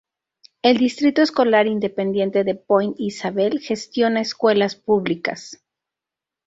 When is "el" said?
0.63-0.77